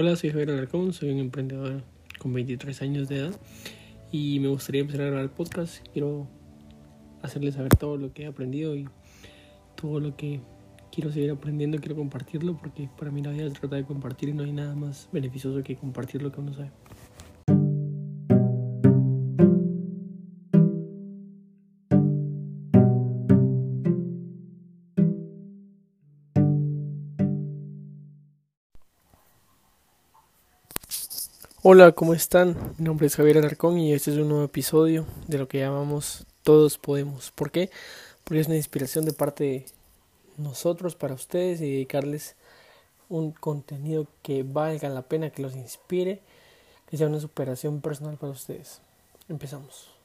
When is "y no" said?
14.28-14.44